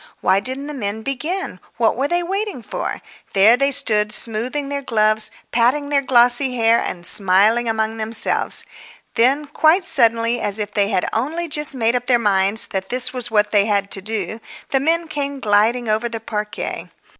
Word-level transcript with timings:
Why 0.21 0.39
didn't 0.39 0.65
the 0.65 0.73
men 0.73 1.03
begin? 1.03 1.59
What 1.77 1.95
were 1.95 2.07
they 2.07 2.23
waiting 2.23 2.63
for? 2.63 3.03
There 3.33 3.55
they 3.55 3.69
stood, 3.69 4.11
smoothing 4.11 4.67
their 4.69 4.81
gloves, 4.81 5.29
patting 5.51 5.89
their 5.89 6.01
glossy 6.01 6.55
hair 6.55 6.79
and 6.79 7.05
smiling 7.05 7.69
among 7.69 7.97
themselves. 7.97 8.65
Then, 9.13 9.45
quite 9.45 9.83
suddenly, 9.83 10.39
as 10.41 10.57
if 10.57 10.73
they 10.73 10.89
had 10.89 11.07
only 11.13 11.47
just 11.47 11.75
made 11.75 11.95
up 11.95 12.07
their 12.07 12.17
minds 12.17 12.65
that 12.71 12.89
that 12.89 13.11
was 13.13 13.29
what 13.29 13.51
they 13.51 13.67
had 13.67 13.91
to 13.91 14.01
do, 14.01 14.41
the 14.71 14.79
men 14.79 15.07
came 15.07 15.39
gliding 15.39 15.87
over 15.87 16.09
the 16.09 16.19
parquet. 16.19 16.89